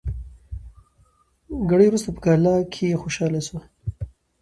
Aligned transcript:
ګړی 1.69 1.85
وروسته 1.87 2.09
په 2.15 2.19
کلا 2.25 2.55
کي 2.73 2.87
خوشالي 3.01 3.41
سوه 3.47 3.61